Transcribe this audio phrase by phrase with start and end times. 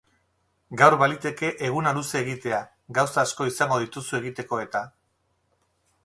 [0.81, 2.61] Gaur baliteke eguna luze egitea,
[2.99, 4.81] gauza asko izango dituzu egiteko eta.